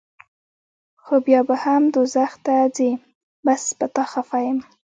خو 1.03 1.15
بیا 1.25 1.41
به 1.47 1.55
هم 1.63 1.83
دوزخ 1.95 2.31
ته 2.45 2.55
ځې 2.75 2.89
بس 3.45 3.63
پۀ 3.77 3.85
تا 3.95 4.03
خفه 4.11 4.39
يم 4.45 4.57